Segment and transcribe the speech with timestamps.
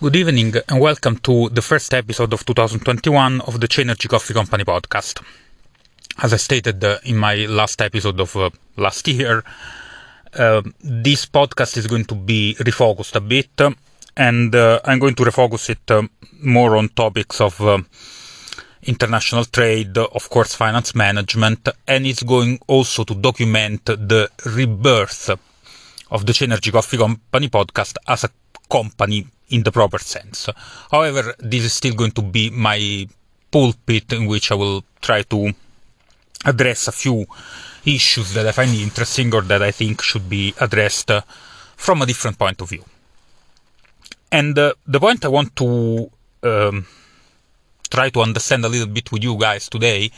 [0.00, 4.62] Good evening and welcome to the first episode of 2021 of the Chanergy Coffee Company
[4.62, 5.20] podcast.
[6.22, 9.42] As I stated uh, in my last episode of uh, last year,
[10.34, 13.60] uh, this podcast is going to be refocused a bit
[14.16, 16.10] and uh, I'm going to refocus it
[16.44, 17.60] more on topics of
[18.84, 25.30] international trade, of course, finance management, and it's going also to document the rebirth
[26.12, 28.30] of the Chanergy Coffee Company podcast as a
[28.70, 30.48] company in the proper sense.
[30.90, 33.08] However, this is still going to be my
[33.50, 35.52] pulpit in which I will try to
[36.44, 37.26] address a few
[37.84, 41.22] issues that I find interesting or that I think should be addressed uh,
[41.76, 42.84] from a different point of view.
[44.30, 46.10] And uh, the point I want to
[46.42, 46.86] um,
[47.90, 50.10] try to understand a little bit with you guys today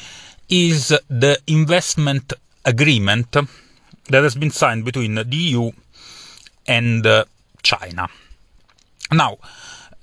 [0.49, 2.33] is the investment
[2.65, 5.71] agreement that has been signed between the EU
[6.67, 7.25] and uh,
[7.63, 8.09] China.
[9.13, 9.39] Now,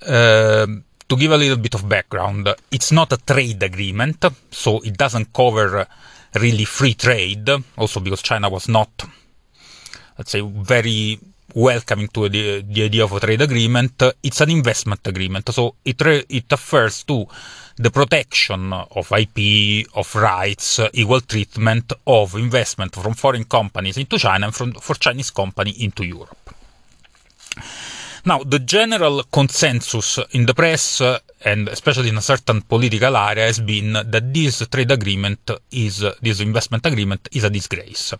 [0.06, 0.66] uh,
[1.08, 5.32] to give a little bit of background, it's not a trade agreement, so it doesn't
[5.32, 5.86] cover
[6.34, 9.04] really free trade, also because China was not,
[10.18, 11.18] let's say, very
[11.54, 14.02] welcoming to the, the idea of a trade agreement.
[14.22, 17.26] It's an investment agreement, so it, re- it refers to
[17.76, 24.46] the protection of IP, of rights, equal treatment of investment from foreign companies into China
[24.46, 26.54] and from, for Chinese company into Europe.
[28.28, 31.00] Now, the general consensus in the press,
[31.46, 36.40] and especially in a certain political area, has been that this trade agreement is, this
[36.40, 38.12] investment agreement is a disgrace.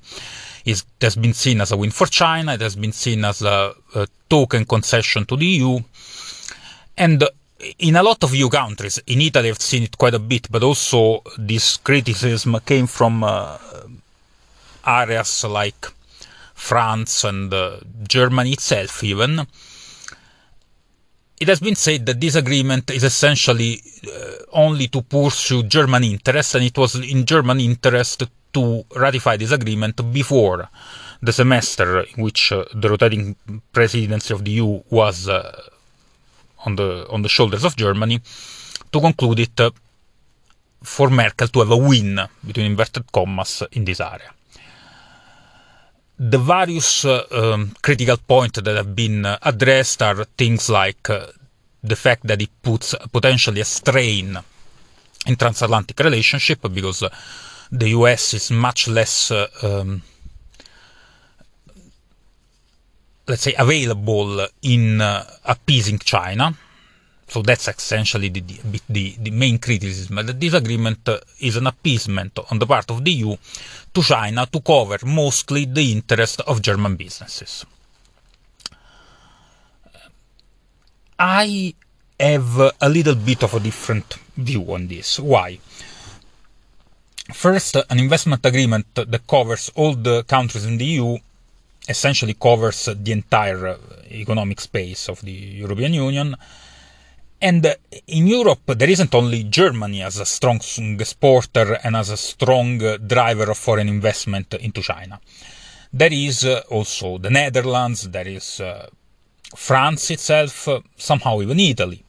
[0.65, 3.75] It has been seen as a win for China, it has been seen as a,
[3.95, 5.79] a token concession to the EU,
[6.97, 7.23] and
[7.79, 10.63] in a lot of EU countries, in Italy I've seen it quite a bit, but
[10.63, 13.59] also this criticism came from uh,
[14.87, 15.87] areas like
[16.55, 17.77] France and uh,
[18.09, 19.47] Germany itself even,
[21.41, 26.55] it has been said that this agreement is essentially uh, only to pursue German interests,
[26.55, 30.69] and it was in German interest to ratify this agreement before
[31.23, 33.37] the semester in which uh, the rotating
[33.73, 35.63] presidency of the EU was uh,
[36.65, 38.21] on the on the shoulders of Germany,
[38.93, 39.71] to conclude it uh,
[40.83, 44.33] for Merkel to have a win between inverted commas in this area
[46.19, 51.27] the various uh, um, critical points that have been uh, addressed are things like uh,
[51.83, 54.37] the fact that it puts potentially a strain
[55.27, 57.05] in transatlantic relationship because
[57.71, 60.03] the US is much less, uh, um,
[63.29, 66.53] let's say, available in uh, appeasing China.
[67.29, 68.41] So that's essentially the,
[68.89, 70.17] the, the, main criticism.
[70.17, 71.07] That this agreement
[71.41, 73.37] is an appeasement on the part of the EU
[73.95, 77.67] to China to cover mostly the interest of German businesses.
[81.19, 81.75] I
[82.19, 85.19] have a little bit of a different view on this.
[85.21, 85.59] Why?
[87.35, 91.19] First, an investment agreement that covers all the countries in the EU
[91.89, 93.77] essentially covers the entire uh,
[94.11, 96.35] economic space of the European Union.
[97.41, 97.77] And
[98.09, 100.61] in Europe, there isn't only Germany as a strong
[100.99, 105.21] exporter and as a strong driver of foreign investment into China.
[105.93, 108.89] There is uh, also the Netherlands, there is uh,
[109.55, 112.05] France itself, uh, somehow even Italy.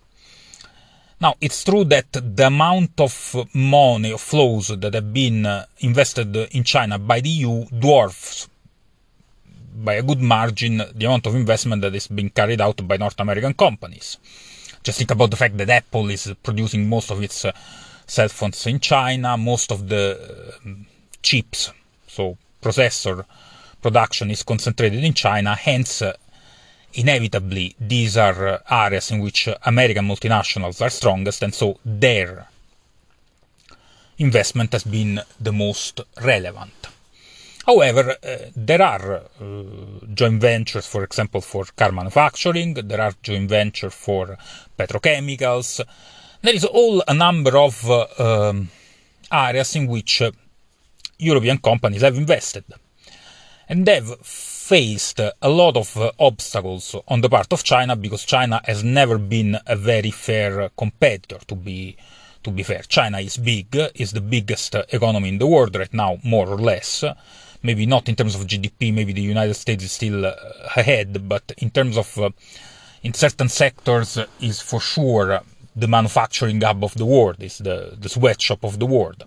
[1.21, 5.45] Now, it's true that the amount of money, flows that have been
[5.79, 8.47] invested in China by the EU dwarfs
[9.83, 13.19] by a good margin the amount of investment that is being carried out by North
[13.19, 14.17] American companies.
[14.83, 17.51] Just think about the fact that Apple is producing most of its uh,
[18.07, 20.69] cell phones in China, most of the uh,
[21.21, 21.71] chips,
[22.07, 23.25] so processor
[23.81, 26.13] production is concentrated in China, hence uh,
[26.93, 32.47] inevitably these are areas in which American multinationals are strongest, and so their
[34.17, 36.73] investment has been the most relevant.
[37.69, 39.63] However, uh, there are uh,
[40.15, 44.35] joint ventures, for example, for car manufacturing, there are joint ventures for
[44.75, 45.79] petrochemicals.
[46.41, 48.69] There is all a number of uh, um,
[49.31, 50.23] areas in which
[51.19, 52.63] European companies have invested.
[53.67, 58.61] And they've faced a lot of uh, obstacles on the part of China because China
[58.65, 61.95] has never been a very fair competitor to be
[62.41, 62.81] to be fair.
[62.87, 67.03] China is big, is the biggest economy in the world right now, more or less
[67.61, 70.33] maybe not in terms of GDP, maybe the United States is still uh,
[70.75, 72.29] ahead, but in terms of, uh,
[73.03, 75.41] in certain sectors, uh, is for sure
[75.75, 79.23] the manufacturing hub of the world, is the, the sweatshop of the world.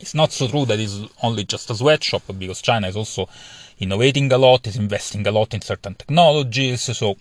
[0.00, 3.28] It's not so true that it's only just a sweatshop, because China is also
[3.78, 7.16] innovating a lot, is investing a lot in certain technologies, so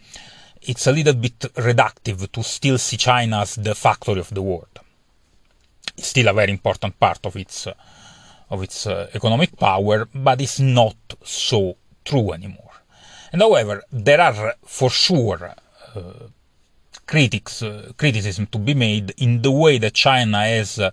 [0.62, 4.68] it's a little bit reductive to still see China as the factory of the world.
[5.98, 7.68] It's still a very important part of its
[8.52, 12.76] of its uh, economic power, but it's not so true anymore.
[13.32, 15.56] And however, there are for sure
[15.96, 16.02] uh,
[17.08, 20.92] critics uh, criticism to be made in the way that China has uh,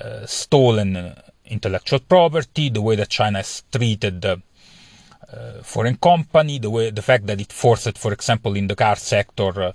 [0.00, 1.14] uh, stolen
[1.46, 4.36] intellectual property, the way that China has treated uh,
[5.62, 9.60] foreign company, the way the fact that it forced, for example, in the car sector,
[9.60, 9.72] uh,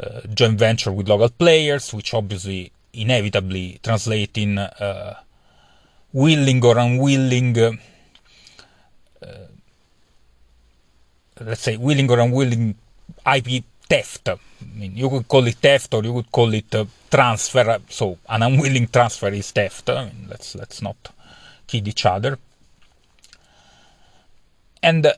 [0.00, 4.58] uh, joint venture with local players, which obviously inevitably translate in
[6.16, 7.72] willing or unwilling uh,
[9.22, 9.46] uh,
[11.40, 12.74] let's say willing or unwilling
[13.36, 14.30] IP theft.
[14.30, 14.38] I
[14.74, 17.78] mean, you could call it theft or you could call it uh, transfer.
[17.90, 19.90] So an unwilling transfer is theft.
[19.90, 20.96] I mean, let's let's not
[21.66, 22.38] kid each other.
[24.82, 25.12] And uh,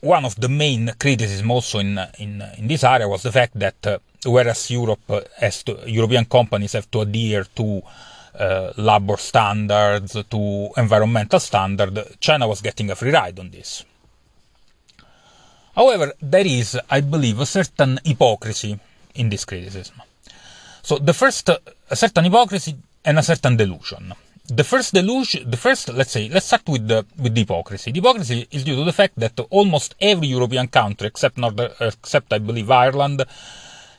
[0.00, 3.86] one of the main criticism also in, in, in this area was the fact that
[3.86, 5.08] uh, whereas Europe
[5.38, 7.82] has to, European companies have to adhere to
[8.38, 13.84] uh, labor standards, to environmental standards, China was getting a free ride on this.
[15.74, 18.78] However, there is, I believe, a certain hypocrisy
[19.14, 20.02] in this criticism.
[20.82, 24.14] So the first, a certain hypocrisy and a certain delusion
[24.48, 27.90] the first delusion, the first, let's say, let's start with the, with the hypocrisy.
[27.90, 32.32] The hypocrisy is due to the fact that almost every European country, except Northern, except
[32.32, 33.24] I believe Ireland,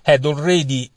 [0.03, 0.89] had already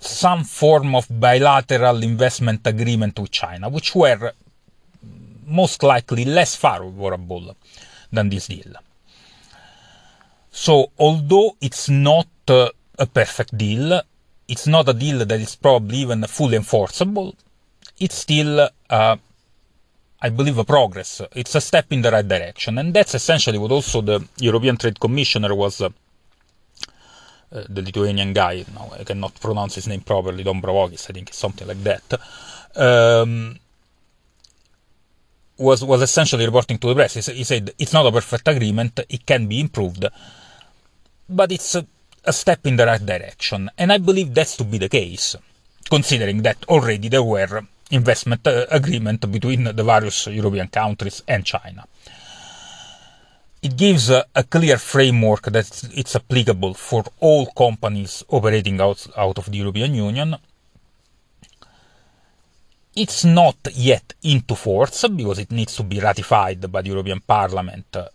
[0.00, 4.32] some form of bilateral investment agreement with China, which were
[5.46, 7.54] most likely less favorable
[8.10, 8.72] than this deal.
[10.50, 14.00] So, although it's not uh, a perfect deal,
[14.48, 17.36] it's not a deal that is probably even fully enforceable,
[17.98, 19.16] it's still, uh,
[20.22, 21.20] I believe, a progress.
[21.36, 22.78] It's a step in the right direction.
[22.78, 25.80] And that's essentially what also the European Trade Commissioner was.
[25.80, 25.90] Uh,
[27.50, 28.64] the Lithuanian guy,
[28.98, 32.20] I cannot pronounce his name properly, Dombrovskis, I think something like that,
[32.76, 33.58] um,
[35.58, 37.14] was was essentially reporting to the press.
[37.14, 40.06] He, he, said it's not a perfect agreement, it can be improved,
[41.28, 41.86] but it's a,
[42.24, 45.34] a step in the right direction, and I believe that's to be the case,
[45.88, 51.84] considering that already there were investment uh, agreement between the various European countries and China.
[53.62, 59.38] It gives a, a clear framework that it's applicable for all companies operating out, out
[59.38, 60.36] of the European Union.
[62.96, 67.94] It's not yet into force because it needs to be ratified by the European Parliament
[67.94, 68.08] uh,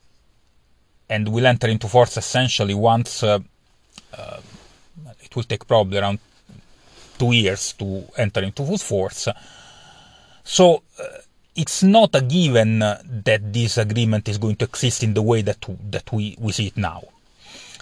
[1.10, 3.40] and will enter into force essentially once uh,
[4.18, 4.40] uh,
[5.24, 6.20] it will take probably around
[7.18, 9.28] two years to enter into full force
[10.44, 11.04] so uh,
[11.56, 15.66] it's not a given that this agreement is going to exist in the way that
[15.92, 17.02] that we, we see it now.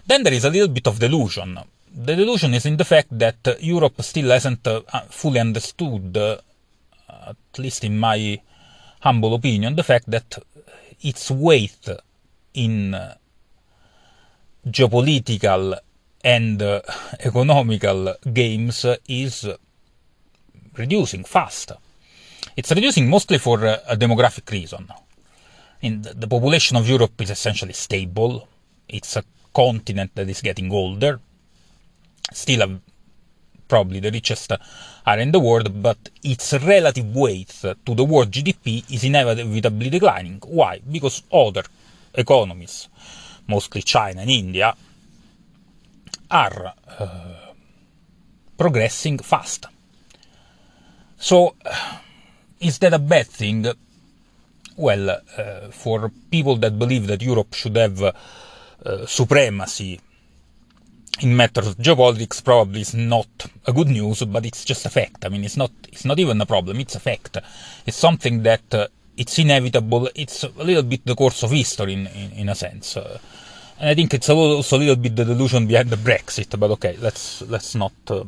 [0.06, 1.60] Then there is a little bit of delusion.
[1.96, 6.38] The delusion is in the fact that Europe still hasn't uh, fully understood, uh,
[7.10, 8.40] at least in my
[9.02, 10.38] humble opinion, the fact that
[11.02, 11.88] its weight
[12.54, 13.16] in uh,
[14.68, 15.78] geopolitical
[16.24, 16.62] and
[17.20, 19.48] economical games is
[20.75, 21.74] reducing fast.
[22.56, 24.88] It's reducing mostly for uh, a demographic reason.
[25.82, 28.48] In the, the population of Europe is essentially stable.
[28.88, 29.24] It's a
[29.54, 31.20] continent that is getting older.
[32.32, 32.80] Still a,
[33.68, 34.58] probably the richest uh,
[35.06, 39.89] are in the world, but its relative weight uh, to the world GDP is inevitably
[39.89, 40.39] declining.
[40.46, 40.80] Why?
[40.80, 41.63] Because other
[42.13, 42.88] economies,
[43.48, 44.75] mostly China and India,
[46.30, 47.54] are uh,
[48.58, 49.66] progressing fast.
[51.18, 51.56] So,
[52.63, 53.67] is that a bad thing?
[54.75, 60.00] Well, uh, for people that believe that Europe should have uh, supremacy
[61.22, 63.27] in matters of geopolitics, probably is not
[63.67, 65.25] a good news, but it's just a fact.
[65.25, 67.38] I mean, it's not it's not even a problem; it's a fact.
[67.86, 70.10] It's something that uh, it's inevitable.
[70.15, 72.98] It's a little bit the course of history, in in, in a sense.
[72.98, 73.20] Uh,
[73.79, 76.60] and I think it's also a little bit the delusion behind the Brexit.
[76.60, 78.24] But okay, let's let's not uh,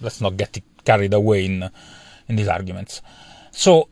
[0.00, 1.70] let's not get it carried away in
[2.28, 3.02] in these arguments.
[3.50, 3.88] So,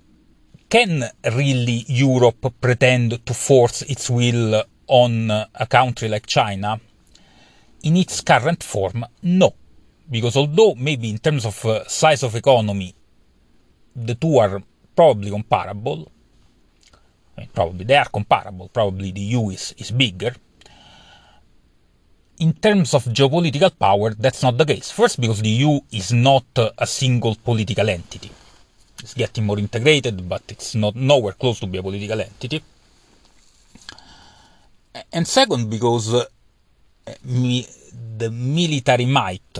[0.68, 6.80] can really Europe pretend to force its will on a country like China?
[7.82, 9.54] In its current form, no.
[10.10, 12.94] Because although maybe in terms of uh, size of economy,
[13.94, 14.62] the two are
[14.94, 16.10] probably comparable,
[17.36, 20.34] I mean, probably they are comparable, probably the EU is, is bigger,
[22.40, 24.90] in terms of geopolitical power, that's not the case.
[24.90, 28.30] First, because the EU is not a single political entity.
[28.98, 32.62] It's getting more integrated, but it's not nowhere close to be a political entity.
[35.12, 36.24] And second, because uh,
[37.24, 39.58] the military might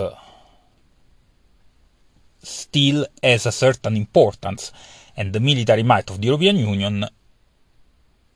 [2.42, 4.72] still has a certain importance,
[5.16, 7.06] and the military might of the European Union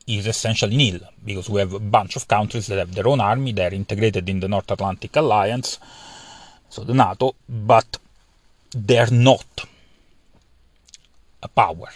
[0.07, 3.51] is essentially nil, because we have a bunch of countries that have their own army,
[3.51, 5.79] they're integrated in the North Atlantic Alliance,
[6.69, 7.97] so the NATO, but
[8.71, 9.65] they're not
[11.41, 11.89] a power.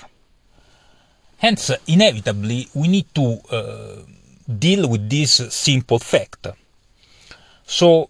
[1.38, 3.96] Hence, inevitably, we need to uh,
[4.48, 6.48] deal with this simple fact.
[7.66, 8.10] So,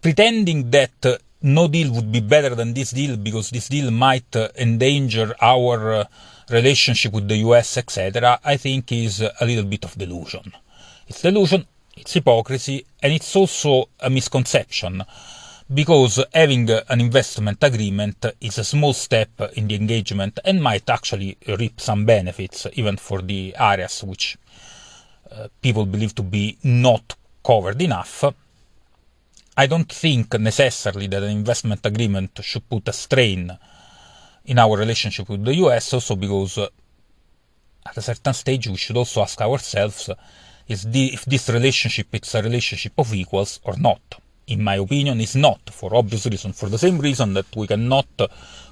[0.00, 4.48] pretending that no deal would be better than this deal because this deal might uh,
[4.56, 6.04] endanger our uh,
[6.50, 10.52] relationship with the US, etc., I think is a little bit of delusion.
[11.08, 11.66] It's delusion,
[11.96, 15.04] it's hypocrisy, and it's also a misconception
[15.72, 21.36] because having an investment agreement is a small step in the engagement and might actually
[21.58, 24.38] reap some benefits even for the areas which
[25.32, 28.24] uh, people believe to be not covered enough
[29.58, 33.56] I don't think necessarily that an investment agreement should put a strain
[34.44, 36.68] in our relationship with the US, also because uh,
[37.86, 40.10] at a certain stage we should also ask ourselves
[40.68, 44.20] is the, if this relationship is a relationship of equals or not.
[44.48, 48.06] In my opinion, it's not, for obvious reason, for the same reason that we cannot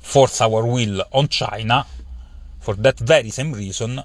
[0.00, 1.86] force our will on China.
[2.60, 4.02] For that very same reason,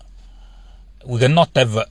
[1.05, 1.83] we cannot have uh,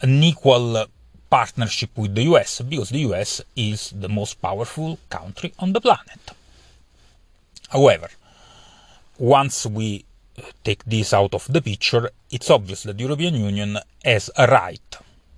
[0.00, 0.86] an equal
[1.30, 6.20] partnership with the US because the US is the most powerful country on the planet.
[7.68, 8.08] However,
[9.18, 10.04] once we
[10.38, 14.46] uh, take this out of the picture, it's obvious that the European Union has a
[14.46, 14.96] right,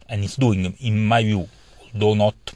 [0.08, 1.48] and is doing, in my view,
[1.92, 2.54] although not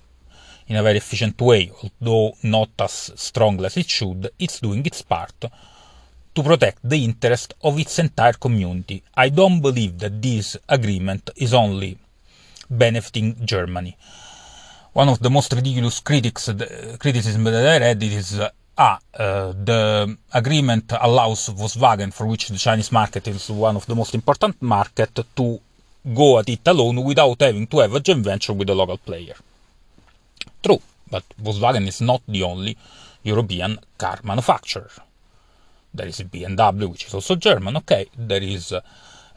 [0.68, 5.02] in a very efficient way, although not as strongly as it should, it's doing its
[5.02, 5.44] part
[6.34, 9.02] to protect the interest of its entire community.
[9.14, 11.98] I don't believe that this agreement is only
[12.78, 13.96] benefiting Germany.
[14.92, 19.52] One of the most ridiculous critics, the criticism that I read is uh, ah, uh,
[19.52, 24.60] the agreement allows Volkswagen, for which the Chinese market is one of the most important
[24.60, 25.60] market, to
[26.14, 29.34] go at it alone without having to have a joint venture with a local player.
[30.62, 32.76] True, but Volkswagen is not the only
[33.22, 34.90] European car manufacturer.
[35.94, 38.06] There is BMW, which is also German, okay.
[38.16, 38.80] There is uh,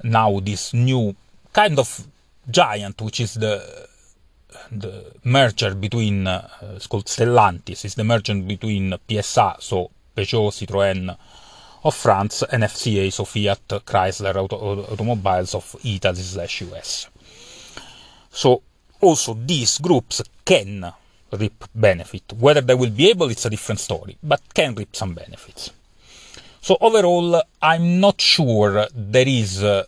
[0.03, 1.15] now this new
[1.53, 2.07] kind of
[2.49, 3.87] Giant, which is the
[4.71, 11.15] the merger between uh, it's called Stellantis, is the merger between PSA, so Peugeot, Citroën
[11.83, 17.07] of France, and FCA, so Fiat, Chrysler Auto Automobiles of Italy slash US.
[18.31, 18.61] So
[19.01, 20.91] also these groups can
[21.31, 22.33] reap benefit.
[22.33, 25.71] Whether they will be able, it's a different story, but can reap some benefits.
[26.61, 29.83] So overall, I'm not sure there is uh,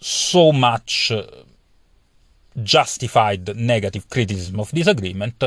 [0.00, 1.26] so much uh,
[2.62, 5.42] justified negative criticism of this agreement.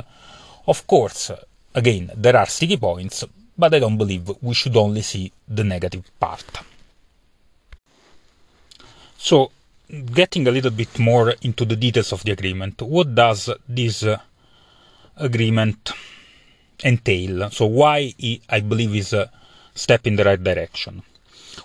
[0.67, 1.31] Of course,
[1.73, 3.23] again, there are sticky points,
[3.57, 6.45] but I don't believe we should only see the negative part.
[9.17, 9.51] So,
[10.13, 14.17] getting a little bit more into the details of the agreement, what does this uh,
[15.15, 15.91] agreement
[16.83, 17.49] entail?
[17.49, 18.13] So, why
[18.49, 19.31] I believe is a
[19.73, 21.03] step in the right direction?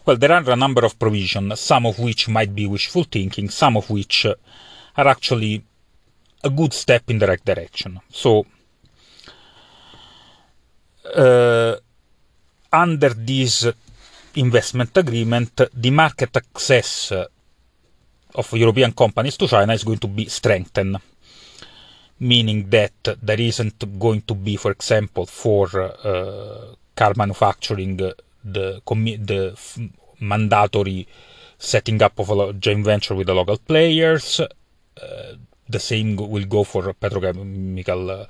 [0.07, 3.77] Well, there are a number of provisions, some of which might be wishful thinking, some
[3.77, 4.35] of which uh,
[4.97, 5.63] are actually
[6.45, 8.01] a good step in the right direction.
[8.11, 8.47] So,
[11.15, 11.77] uh,
[12.73, 13.69] under this
[14.35, 17.13] investment agreement, the market access
[18.35, 20.97] of European companies to China is going to be strengthened,
[22.19, 28.83] meaning that there isn't going to be, for example, for uh, car manufacturing, the, the
[30.21, 31.07] mandatory
[31.59, 34.49] setting up of a joint venture with the local players, uh,
[35.69, 38.27] the same will go for petrochemical uh,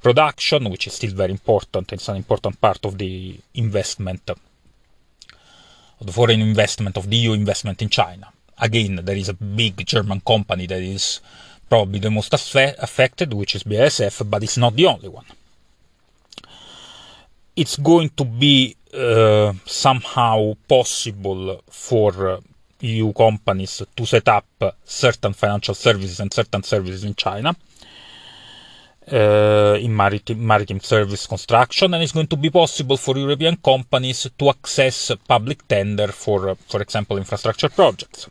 [0.00, 1.92] production, which is still very important.
[1.92, 4.38] It's an important part of the investment, of
[6.06, 8.28] the foreign investment, of the EU investment in China.
[8.58, 11.20] Again, there is a big German company that is
[11.68, 15.24] probably the most affected, which is BASF, but it's not the only one.
[17.56, 22.40] It's going to be uh, somehow possible for uh,
[22.84, 24.46] EU companies to set up
[24.84, 27.54] certain financial services and certain services in China.
[29.12, 34.26] Uh, in maritime, maritime service construction, and it's going to be possible for European companies
[34.38, 38.28] to access public tender for, uh, for example, infrastructure projects.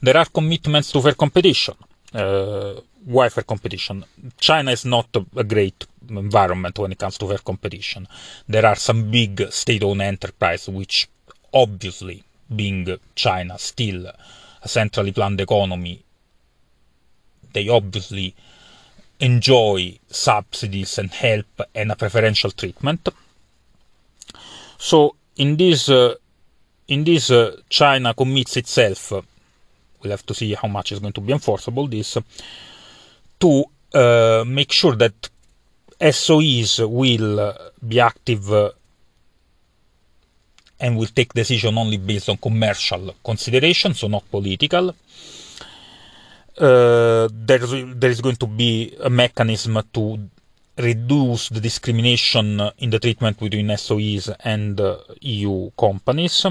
[0.00, 1.74] There are commitments to fair competition.
[2.14, 4.02] Uh, why fair competition?
[4.38, 8.08] China is not a, great environment when it comes to fair competition.
[8.48, 11.08] There are some big state-owned enterprise which
[11.52, 12.24] obviously
[12.56, 16.04] being China still a centrally planned economy,
[17.52, 18.34] they obviously
[19.20, 23.08] enjoy subsidies and help and a preferential treatment.
[24.78, 26.14] So in this, uh,
[26.88, 29.12] in this, uh, China commits itself.
[29.12, 31.86] we'll have to see how much is going to be enforceable.
[31.86, 32.18] This
[33.38, 35.28] to uh, make sure that
[36.00, 37.56] SOEs will
[37.86, 38.70] be active uh,
[40.82, 44.88] and will take decision only based on commercial considerations, so not political.
[46.58, 47.58] Uh, there,
[47.94, 50.18] there is going to be a mechanism to
[50.76, 56.46] reduce the discrimination in the treatment between SOEs and uh, EU companies.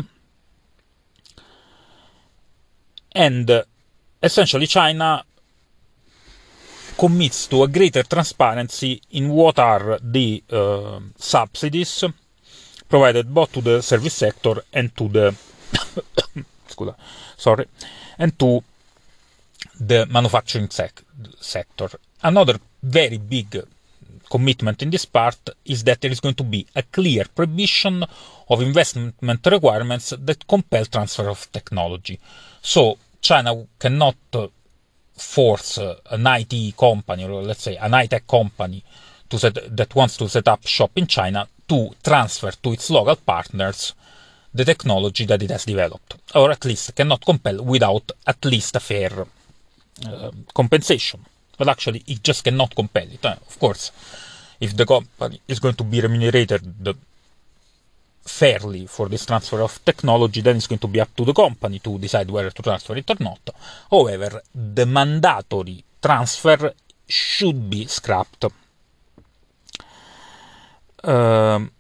[3.12, 3.64] And uh,
[4.24, 5.26] essentially, China
[6.98, 12.06] commits to a greater transparency in what are the uh, subsidies
[12.92, 15.26] provided both to the service sector and to the
[17.38, 17.66] sorry,
[18.20, 18.64] and to
[19.80, 21.04] the manufacturing sec-
[21.40, 21.90] sector.
[22.22, 23.50] Another very big
[24.30, 28.06] commitment in this part is that there is going to be a clear prohibition
[28.50, 32.20] of investment requirements that compel transfer of technology.
[32.62, 34.48] So China cannot uh,
[35.18, 38.84] force uh, an IT company, or let's say an high-tech company,
[39.30, 43.16] to set, that wants to set up shop in China to transfer to its local
[43.16, 43.94] partners
[44.54, 48.82] the technology that it has developed, or at least cannot compel without at least a
[48.82, 49.26] fair
[50.06, 51.22] uh, compensation.
[51.58, 53.26] But actually, it just cannot compel it.
[53.26, 53.92] Uh, of course,
[54.60, 56.96] if the company is going to be remunerated
[58.26, 61.80] fairly for this transfer of technology, then it's going to be up to the company
[61.80, 63.50] to decide whether to transfer it or not.
[63.90, 66.74] However, the mandatory transfer
[67.08, 68.46] should be scrapped.
[71.04, 71.72] Um,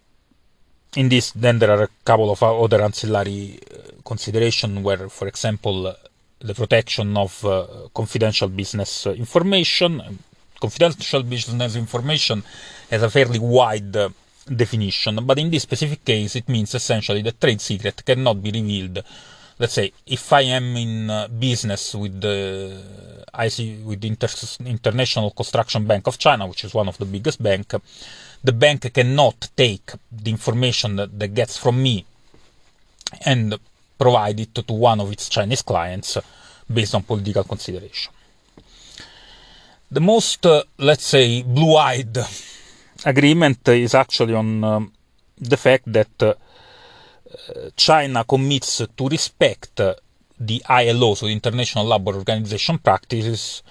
[0.95, 5.95] in this, then there are a couple of other ancillary uh, considerations where, for example,
[6.39, 10.19] the protection of uh, confidential business information.
[10.59, 12.43] Confidential business information
[12.89, 14.09] has a fairly wide uh,
[14.55, 19.03] definition, but in this specific case, it means essentially that trade secret cannot be revealed.
[19.57, 22.81] Let's say if I am in uh, business with the
[23.33, 27.41] IC with the Inter- International Construction Bank of China, which is one of the biggest
[27.41, 27.73] bank,
[28.43, 32.05] the bank cannot take the information that, that gets from me
[33.25, 33.57] and
[33.97, 36.17] provide it to one of its Chinese clients
[36.71, 38.11] based on political consideration.
[39.91, 42.17] The most, uh, let's say, blue-eyed
[43.05, 44.93] agreement is actually on um,
[45.37, 46.33] the fact that uh,
[47.75, 49.81] China commits to respect
[50.39, 53.61] the ILO, so the International Labour Organization practices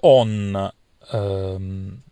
[0.00, 0.70] on
[1.12, 2.02] um,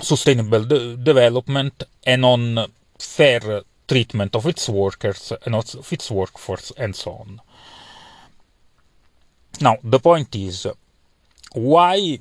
[0.00, 2.66] sustainable de- development and on
[2.98, 7.40] fair treatment of its workers and of its workforce and so on.
[9.60, 10.66] Now, the point is
[11.52, 12.18] why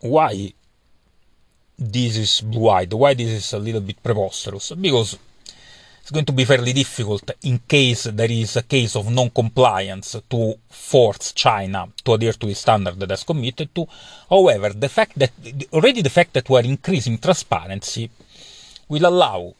[0.00, 0.52] why
[1.78, 4.72] this is blue-eyed, why this is a little bit preposterous?
[4.72, 5.18] Because
[6.02, 10.54] it's going to be fairly difficult in case there is a case of non-compliance to
[10.68, 13.86] force China to adhere to the standard that has committed to.
[14.28, 15.30] However, the fact that
[15.72, 18.10] already the fact that we are increasing transparency
[18.88, 19.54] will allow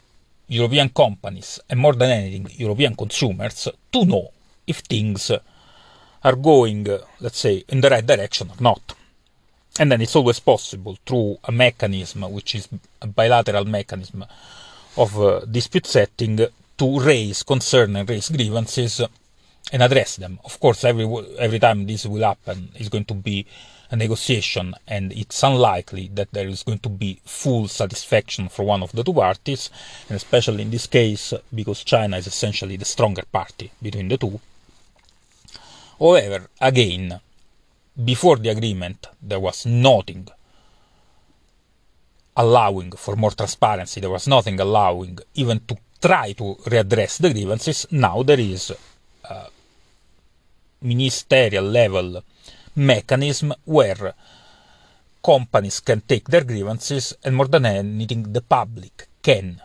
[0.49, 4.29] European companies and more than anything European consumers to know
[4.67, 6.85] if things are going,
[7.21, 8.95] let's say, in the right direction or not.
[9.79, 12.67] And then it's always possible through a mechanism, which is
[13.01, 14.25] a bilateral mechanism
[14.97, 16.39] of uh, dispute setting,
[16.77, 19.01] to raise concern and raise grievances
[19.71, 20.39] and address them.
[20.43, 21.05] Of course, every
[21.37, 23.45] every time this will happen is going to be
[23.91, 28.81] a negotiation, and it's unlikely that there is going to be full satisfaction for one
[28.81, 29.69] of the two parties,
[30.09, 34.39] and especially in this case because China is essentially the stronger party between the two.
[35.99, 37.19] However, again,
[38.03, 40.27] before the agreement, there was nothing
[42.35, 47.87] allowing for more transparency, there was nothing allowing even to try to readdress the grievances.
[47.91, 48.71] Now there is
[49.23, 49.47] a
[50.81, 52.23] ministerial level
[52.75, 54.13] mechanism where
[55.23, 59.61] companies can take their grievances, and more than anything, the public can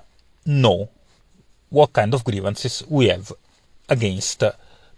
[0.46, 0.88] know
[1.70, 3.32] what kind of grievances we have
[3.88, 4.44] against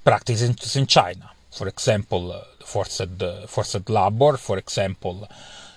[0.05, 1.31] practices in China.
[1.51, 5.27] For example, uh, forced, uh, forced labor, for example,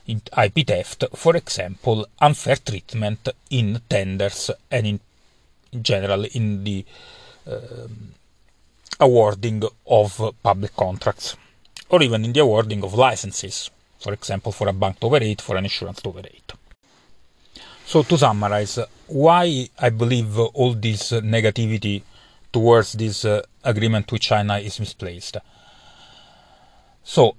[0.07, 4.99] IP theft, for example, unfair treatment in tenders and in
[5.81, 6.85] general in the
[7.47, 7.87] uh,
[8.99, 11.35] awarding of public contracts,
[11.89, 15.55] or even in the awarding of licenses, for example, for a bank to operate, for
[15.55, 16.51] an insurance to operate.
[17.85, 22.01] So, to summarize, why I believe all this negativity
[22.51, 25.37] towards this uh, agreement with China is misplaced.
[27.03, 27.35] So,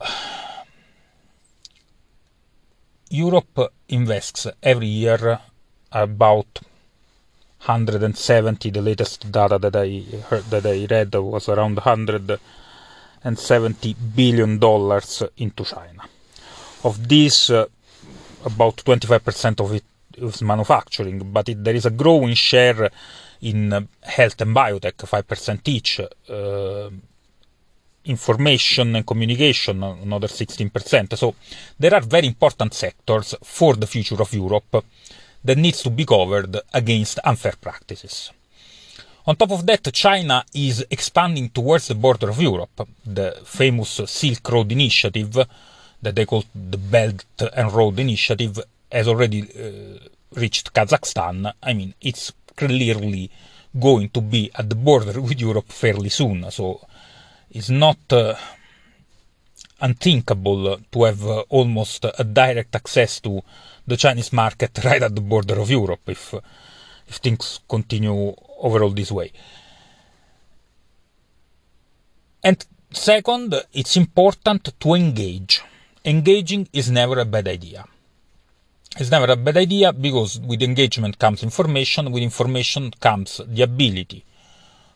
[3.11, 5.41] Europe invests every year
[5.93, 6.61] about
[7.67, 8.71] 170.
[8.71, 15.65] The latest data that I heard that I read was around 170 billion dollars into
[15.65, 16.03] China.
[16.83, 17.67] Of this, uh,
[18.45, 19.85] about 25% of it
[20.17, 22.91] is manufacturing, but it, there is a growing share
[23.41, 26.01] in uh, health and biotech, 5% each.
[26.29, 26.91] Uh,
[28.05, 31.17] information and communication, another 16%.
[31.17, 31.35] So
[31.79, 34.85] there are very important sectors for the future of Europe
[35.45, 38.31] that needs to be covered against unfair practices.
[39.27, 42.87] On top of that, China is expanding towards the border of Europe.
[43.07, 45.47] The famous Silk Road Initiative,
[46.03, 47.25] that they call the Belt
[47.57, 48.61] and Road Initiative,
[48.93, 49.99] has already uh,
[50.35, 51.53] reached Kazakhstan.
[51.63, 53.31] I mean, it's clearly
[53.79, 56.51] going to be at the border with Europe fairly soon.
[56.51, 56.87] So
[57.51, 58.35] it's not uh,
[59.81, 63.43] unthinkable to have uh, almost a direct access to
[63.87, 66.35] the Chinese market right at the border of Europe if
[67.07, 69.31] if things continue overall this way.
[72.43, 75.63] And second, it's important to engage.
[76.05, 77.85] Engaging is never a bad idea.
[78.97, 84.25] It's never a bad idea because with engagement comes information, with information comes the ability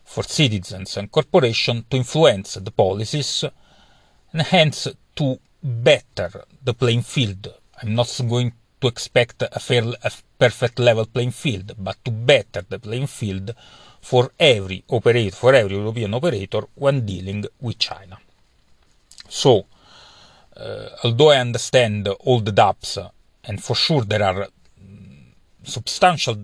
[0.09, 3.45] for citizens and corporations to influence the policies
[4.33, 6.31] and hence to better
[6.63, 7.53] the playing field.
[7.79, 12.65] I'm not going to expect a, fair, a perfect level playing field, but to better
[12.67, 13.53] the playing field
[14.01, 18.17] for every operator, for every European operator when dealing with China.
[19.27, 19.67] So,
[20.57, 22.97] uh, although I understand all the doubts,
[23.43, 24.47] and for sure there are
[25.63, 26.35] substantial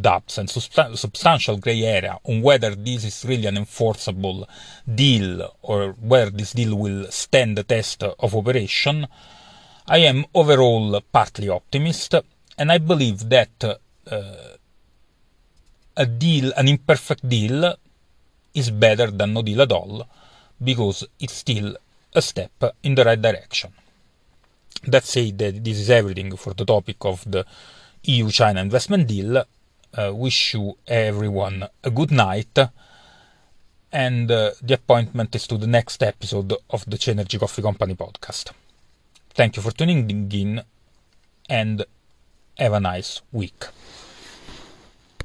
[0.00, 4.48] doubts and substan- substantial grey area on whether this is really an enforceable
[4.92, 9.06] deal or where this deal will stand the test of operation,
[9.86, 12.14] I am overall partly optimist,
[12.56, 13.78] and I believe that
[14.10, 14.56] uh,
[15.96, 17.74] a deal, an imperfect deal,
[18.54, 20.06] is better than no deal at all,
[20.62, 21.76] because it's still
[22.14, 23.72] a step in the right direction.
[24.86, 27.44] That this is everything for the topic of the
[28.04, 29.44] EU China investment deal.
[29.96, 32.58] Uh, wish you everyone a good night.
[33.92, 38.50] And uh, the appointment is to the next episode of the Chenergy Coffee Company podcast.
[39.30, 40.62] Thank you for tuning in
[41.48, 41.84] and
[42.58, 43.66] have a nice week.